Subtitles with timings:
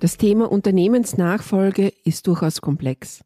[0.00, 3.22] Das Thema Unternehmensnachfolge ist durchaus komplex.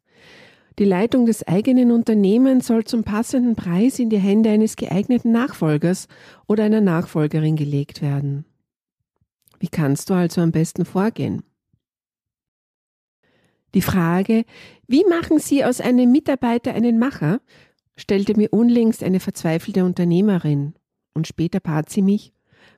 [0.77, 6.09] Die Leitung des eigenen Unternehmens soll zum passenden Preis in die Hände eines geeigneten Nachfolgers
[6.47, 8.43] oder einer Nachfolgerin gelegt werden.
[9.57, 11.43] Wie kannst du also am besten vorgehen?
[13.73, 14.43] Die Frage,
[14.85, 17.39] wie machen Sie aus einem Mitarbeiter einen Macher,
[17.95, 20.73] stellte mir unlängst eine verzweifelte Unternehmerin
[21.13, 22.33] und später bat sie mich,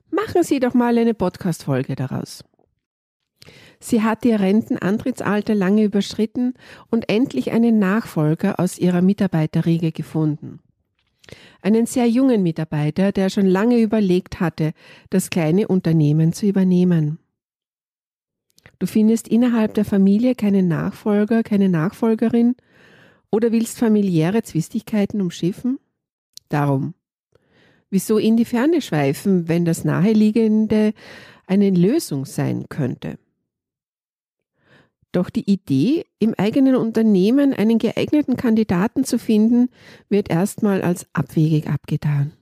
[0.08, 2.44] machen Sie doch mal eine Podcast-Folge daraus.
[3.80, 6.54] Sie hat ihr Rentenantrittsalter lange überschritten
[6.90, 10.60] und endlich einen Nachfolger aus ihrer Mitarbeiterriege gefunden.
[11.62, 14.72] Einen sehr jungen Mitarbeiter, der schon lange überlegt hatte,
[15.10, 17.18] das kleine Unternehmen zu übernehmen.
[18.78, 22.54] Du findest innerhalb der Familie keinen Nachfolger, keine Nachfolgerin
[23.30, 25.78] oder willst familiäre Zwistigkeiten umschiffen?
[26.48, 26.94] Darum.
[27.90, 30.92] Wieso in die Ferne schweifen, wenn das Naheliegende
[31.46, 33.18] eine Lösung sein könnte?
[35.12, 39.70] Doch die Idee, im eigenen Unternehmen einen geeigneten Kandidaten zu finden,
[40.08, 42.32] wird erstmal als abwegig abgetan.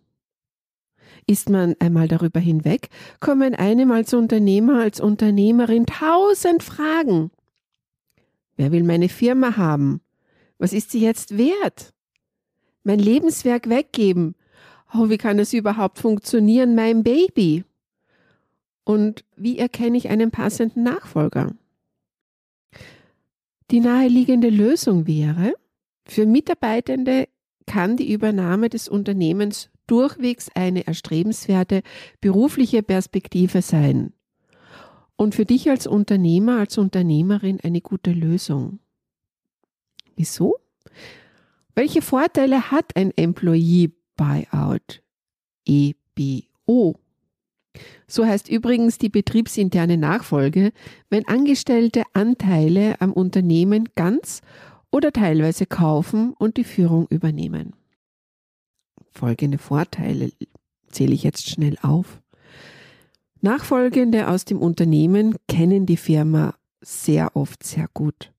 [1.28, 2.89] Ist man einmal darüber hinweg,
[3.20, 7.31] kommen einem als Unternehmer, als Unternehmerin tausend Fragen.
[8.56, 10.00] Wer will meine Firma haben?
[10.59, 11.92] Was ist sie jetzt wert?
[12.83, 14.34] Mein Lebenswerk weggeben?
[14.94, 17.64] Oh, wie kann es überhaupt funktionieren, mein Baby?
[18.84, 21.53] Und wie erkenne ich einen passenden Nachfolger?
[23.70, 25.55] Die naheliegende Lösung wäre,
[26.06, 27.28] für Mitarbeitende
[27.66, 31.82] kann die Übernahme des Unternehmens durchwegs eine erstrebenswerte
[32.21, 34.12] berufliche Perspektive sein.
[35.16, 38.78] Und für dich als Unternehmer, als Unternehmerin eine gute Lösung.
[40.15, 40.56] Wieso?
[41.75, 45.03] Welche Vorteile hat ein Employee Buyout?
[45.66, 46.97] EBO.
[48.09, 50.72] So heißt übrigens die betriebsinterne Nachfolge,
[51.11, 54.43] wenn Angestellte Anteile am Unternehmen ganz
[54.93, 57.75] oder teilweise kaufen und die Führung übernehmen.
[59.12, 60.31] Folgende Vorteile
[60.89, 62.21] zähle ich jetzt schnell auf.
[63.41, 68.33] Nachfolgende aus dem Unternehmen kennen die Firma sehr oft sehr gut.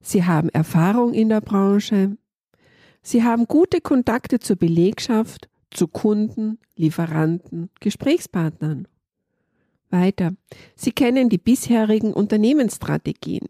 [0.00, 2.16] Sie haben Erfahrung in der Branche.
[3.02, 8.88] Sie haben gute Kontakte zur Belegschaft zu Kunden, Lieferanten, Gesprächspartnern.
[9.90, 10.34] Weiter.
[10.74, 13.46] Sie kennen die bisherigen Unternehmensstrategien.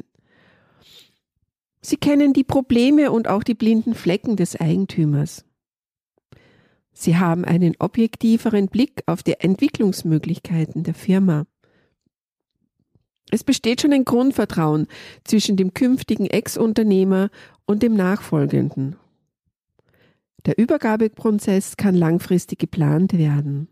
[1.81, 5.45] Sie kennen die Probleme und auch die blinden Flecken des Eigentümers.
[6.93, 11.47] Sie haben einen objektiveren Blick auf die Entwicklungsmöglichkeiten der Firma.
[13.31, 14.87] Es besteht schon ein Grundvertrauen
[15.25, 17.31] zwischen dem künftigen Ex-Unternehmer
[17.67, 18.97] und dem Nachfolgenden.
[20.47, 23.69] Der Übergabeprozess kann langfristig geplant werden.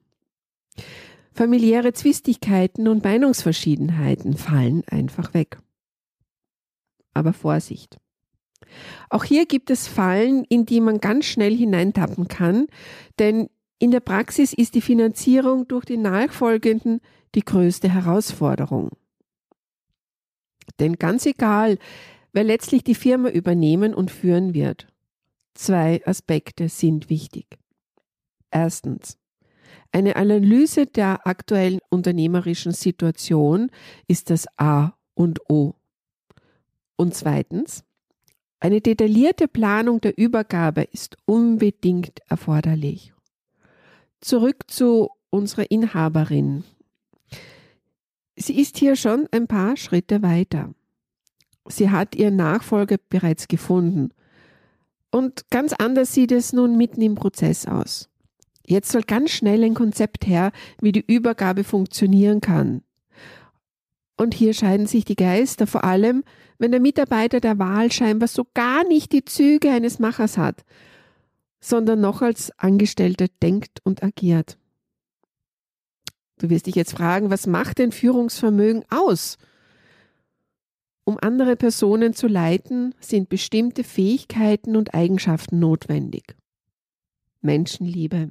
[1.32, 5.58] Familiäre Zwistigkeiten und Meinungsverschiedenheiten fallen einfach weg.
[7.12, 7.98] Aber Vorsicht.
[9.08, 12.66] Auch hier gibt es Fallen, in die man ganz schnell hineintappen kann,
[13.20, 13.48] denn
[13.78, 17.00] in der Praxis ist die Finanzierung durch den Nachfolgenden
[17.36, 18.90] die größte Herausforderung.
[20.80, 21.78] Denn ganz egal,
[22.32, 24.88] wer letztlich die Firma übernehmen und führen wird,
[25.54, 27.46] Zwei Aspekte sind wichtig.
[28.50, 29.18] Erstens.
[29.92, 33.70] Eine Analyse der aktuellen unternehmerischen Situation
[34.08, 35.74] ist das A und O.
[36.96, 37.84] Und zweitens.
[38.58, 43.12] Eine detaillierte Planung der Übergabe ist unbedingt erforderlich.
[44.20, 46.64] Zurück zu unserer Inhaberin.
[48.36, 50.74] Sie ist hier schon ein paar Schritte weiter.
[51.66, 54.10] Sie hat ihren Nachfolger bereits gefunden
[55.14, 58.08] und ganz anders sieht es nun mitten im Prozess aus.
[58.66, 60.50] Jetzt soll ganz schnell ein Konzept her,
[60.80, 62.82] wie die Übergabe funktionieren kann.
[64.16, 66.24] Und hier scheiden sich die Geister, vor allem,
[66.58, 70.64] wenn der Mitarbeiter der Wahl scheinbar so gar nicht die Züge eines Machers hat,
[71.60, 74.58] sondern noch als Angestellter denkt und agiert.
[76.38, 79.38] Du wirst dich jetzt fragen, was macht denn Führungsvermögen aus?
[81.04, 86.34] Um andere Personen zu leiten, sind bestimmte Fähigkeiten und Eigenschaften notwendig.
[87.42, 88.30] Menschenliebe,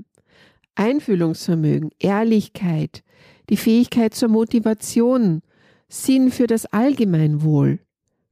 [0.76, 3.04] Einfühlungsvermögen, Ehrlichkeit,
[3.50, 5.42] die Fähigkeit zur Motivation
[5.88, 7.80] Sinn für das Allgemeinwohl,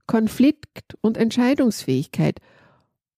[0.07, 2.39] Konflikt- und Entscheidungsfähigkeit,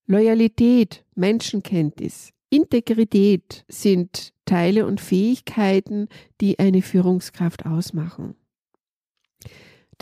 [0.05, 6.09] Loyalität, Menschenkenntnis, Integrität sind Teile und Fähigkeiten,
[6.41, 8.35] die eine Führungskraft ausmachen.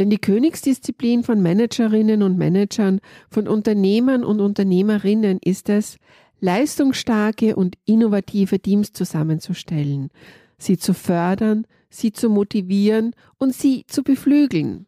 [0.02, 5.98] Denn die Königsdisziplin von Managerinnen und Managern, von Unternehmern und Unternehmerinnen ist es,
[6.40, 10.10] leistungsstarke und innovative Teams zusammenzustellen,
[10.58, 14.88] sie zu fördern, sie zu motivieren und sie zu beflügeln.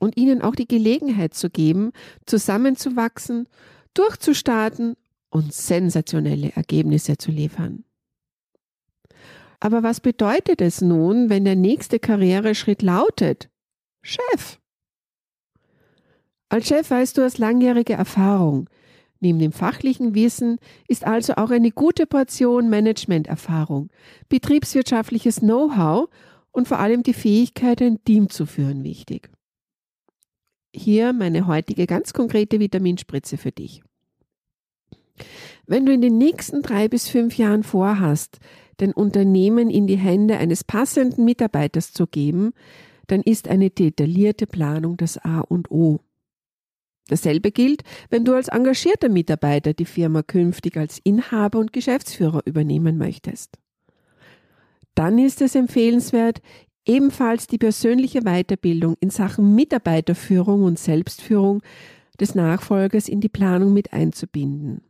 [0.00, 1.92] Und ihnen auch die Gelegenheit zu geben,
[2.26, 3.46] zusammenzuwachsen,
[3.94, 4.96] durchzustarten
[5.30, 7.84] und sensationelle Ergebnisse zu liefern.
[9.60, 13.50] Aber was bedeutet es nun, wenn der nächste Karriereschritt lautet
[14.02, 14.58] Chef?
[16.48, 18.68] Als Chef weißt du aus langjähriger Erfahrung,
[19.20, 20.58] Neben dem fachlichen Wissen
[20.88, 23.90] ist also auch eine gute Portion Managementerfahrung,
[24.30, 26.08] betriebswirtschaftliches Know-how
[26.52, 29.30] und vor allem die Fähigkeit, ein Team zu führen, wichtig.
[30.74, 33.82] Hier meine heutige ganz konkrete Vitaminspritze für dich.
[35.66, 38.38] Wenn du in den nächsten drei bis fünf Jahren vorhast,
[38.78, 42.54] dein Unternehmen in die Hände eines passenden Mitarbeiters zu geben,
[43.10, 46.00] dann ist eine detaillierte Planung das A und O.
[47.08, 52.98] Dasselbe gilt, wenn du als engagierter Mitarbeiter die Firma künftig als Inhaber und Geschäftsführer übernehmen
[52.98, 53.58] möchtest.
[54.94, 56.40] Dann ist es empfehlenswert,
[56.86, 61.62] ebenfalls die persönliche Weiterbildung in Sachen Mitarbeiterführung und Selbstführung
[62.20, 64.82] des Nachfolgers in die Planung mit einzubinden.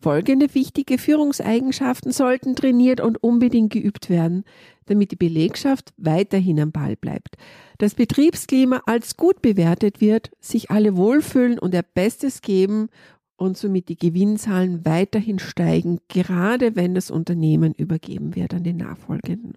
[0.00, 4.44] Folgende wichtige Führungseigenschaften sollten trainiert und unbedingt geübt werden,
[4.86, 7.36] damit die Belegschaft weiterhin am Ball bleibt,
[7.78, 12.88] das Betriebsklima als gut bewertet wird, sich alle wohlfühlen und ihr Bestes geben
[13.36, 19.54] und somit die Gewinnzahlen weiterhin steigen, gerade wenn das Unternehmen übergeben wird an den Nachfolgenden.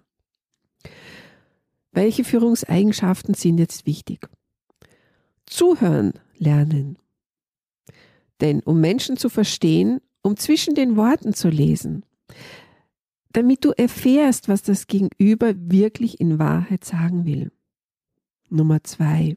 [1.92, 4.28] Welche Führungseigenschaften sind jetzt wichtig?
[5.46, 6.96] Zuhören lernen.
[8.40, 12.04] Denn um Menschen zu verstehen, um zwischen den Worten zu lesen,
[13.32, 17.50] damit du erfährst, was das Gegenüber wirklich in Wahrheit sagen will.
[18.48, 19.36] Nummer zwei.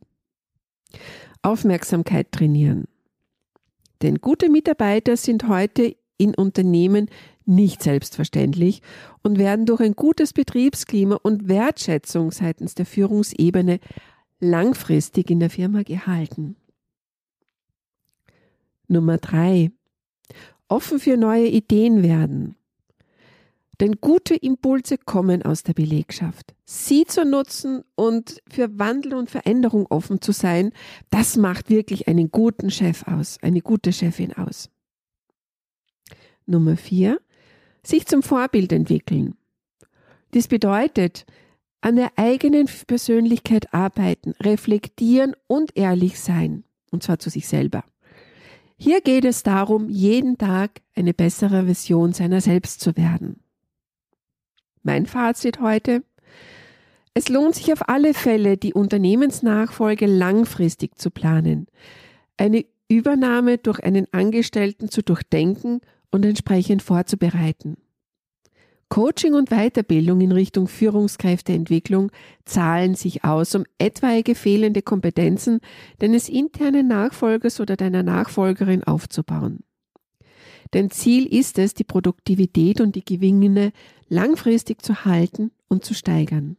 [1.41, 2.85] Aufmerksamkeit trainieren.
[4.01, 7.09] Denn gute Mitarbeiter sind heute in Unternehmen
[7.45, 8.81] nicht selbstverständlich
[9.21, 13.79] und werden durch ein gutes Betriebsklima und Wertschätzung seitens der Führungsebene
[14.39, 16.55] langfristig in der Firma gehalten.
[18.87, 19.71] Nummer drei
[20.67, 22.55] offen für neue Ideen werden.
[23.79, 26.55] Denn gute Impulse kommen aus der Belegschaft.
[26.65, 30.71] Sie zu nutzen und für Wandel und Veränderung offen zu sein,
[31.09, 34.69] das macht wirklich einen guten Chef aus, eine gute Chefin aus.
[36.45, 37.19] Nummer vier,
[37.83, 39.35] sich zum Vorbild entwickeln.
[40.33, 41.25] Dies bedeutet,
[41.81, 47.83] an der eigenen Persönlichkeit arbeiten, reflektieren und ehrlich sein, und zwar zu sich selber.
[48.77, 53.39] Hier geht es darum, jeden Tag eine bessere Version seiner selbst zu werden.
[54.83, 56.03] Mein Fazit heute.
[57.13, 61.67] Es lohnt sich auf alle Fälle, die Unternehmensnachfolge langfristig zu planen,
[62.37, 65.79] eine Übernahme durch einen Angestellten zu durchdenken
[66.11, 67.77] und entsprechend vorzubereiten.
[68.89, 72.11] Coaching und Weiterbildung in Richtung Führungskräfteentwicklung
[72.45, 75.59] zahlen sich aus, um etwaige fehlende Kompetenzen
[75.99, 79.63] deines internen Nachfolgers oder deiner Nachfolgerin aufzubauen.
[80.73, 83.71] Denn Ziel ist es, die Produktivität und die Gewinne
[84.07, 86.57] langfristig zu halten und zu steigern.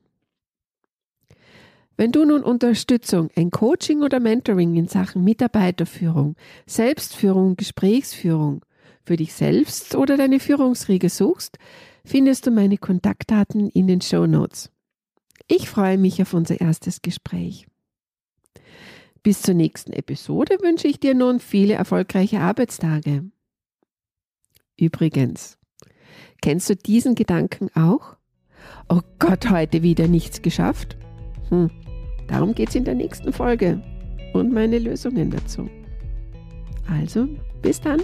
[1.96, 8.64] Wenn du nun Unterstützung, ein Coaching oder Mentoring in Sachen Mitarbeiterführung, Selbstführung, Gesprächsführung
[9.02, 11.58] für dich selbst oder deine Führungsriege suchst,
[12.06, 14.70] findest du meine Kontaktdaten in den Show Notes.
[15.48, 17.66] Ich freue mich auf unser erstes Gespräch.
[19.22, 23.24] Bis zur nächsten Episode wünsche ich dir nun viele erfolgreiche Arbeitstage.
[24.78, 25.58] Übrigens,
[26.40, 28.16] kennst du diesen Gedanken auch?
[28.88, 30.96] Oh Gott, heute wieder nichts geschafft?
[31.48, 31.70] Hm,
[32.28, 33.82] darum geht es in der nächsten Folge
[34.32, 35.68] und meine Lösungen dazu.
[36.88, 37.28] Also,
[37.62, 38.00] bis dann.